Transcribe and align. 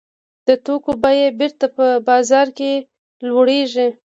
د 0.47 0.49
توکو 0.65 0.91
بیه 1.03 1.27
بېرته 1.39 1.65
په 1.77 1.85
بازار 2.09 2.47
کې 2.57 2.71
لوړېږي 3.27 3.87